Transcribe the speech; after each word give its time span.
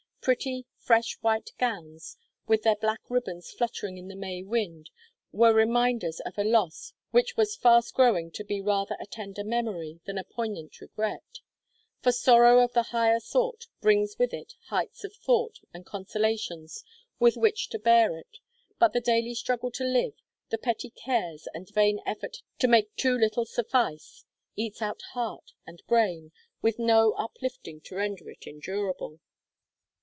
Pretty, 0.23 0.67
fresh 0.77 1.17
white 1.21 1.49
gowns, 1.57 2.15
with 2.47 2.61
their 2.61 2.75
black 2.75 3.01
ribbons 3.09 3.49
fluttered 3.51 3.95
by 3.95 4.03
the 4.07 4.15
May 4.15 4.43
wind, 4.43 4.91
were 5.31 5.51
reminders 5.51 6.19
of 6.19 6.37
a 6.37 6.43
loss 6.43 6.93
which 7.09 7.35
was 7.35 7.55
fast 7.55 7.95
growing 7.95 8.29
to 8.33 8.43
be 8.43 8.61
rather 8.61 8.95
a 8.99 9.07
tender 9.07 9.43
memory 9.43 9.99
than 10.05 10.19
a 10.19 10.23
poignant 10.23 10.79
regret. 10.79 11.39
For 12.03 12.11
sorrow 12.11 12.59
of 12.63 12.71
the 12.73 12.83
higher 12.93 13.19
sort 13.19 13.65
brings 13.81 14.19
with 14.19 14.31
it 14.31 14.53
heights 14.69 15.03
of 15.03 15.15
thought 15.15 15.57
and 15.73 15.87
consolations 15.87 16.83
with 17.17 17.35
which 17.35 17.69
to 17.69 17.79
bear 17.79 18.15
it, 18.19 18.37
but 18.77 18.93
the 18.93 19.01
daily 19.01 19.33
struggle 19.33 19.71
to 19.71 19.83
live, 19.83 20.13
the 20.51 20.59
petty 20.59 20.91
cares 20.91 21.47
and 21.55 21.67
vain 21.73 21.99
effort 22.05 22.43
to 22.59 22.67
make 22.67 22.95
too 22.95 23.17
little 23.17 23.45
suffice, 23.45 24.23
eats 24.55 24.83
out 24.83 25.01
heart 25.13 25.53
and 25.65 25.81
brain, 25.87 26.31
with 26.61 26.77
no 26.77 27.13
uplifting 27.13 27.81
to 27.81 27.95
render 27.95 28.29
it 28.29 28.45
endurable. 28.45 29.19